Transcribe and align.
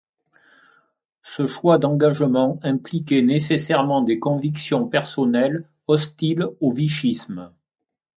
Ce 1.21 1.45
choix 1.45 1.77
d’engagement 1.77 2.57
impliquait 2.63 3.21
nécessairement 3.21 4.01
des 4.01 4.17
convictions 4.17 4.87
personnelles 4.87 5.67
hostiles 5.85 6.47
au 6.59 6.71
vichysme. 6.71 7.51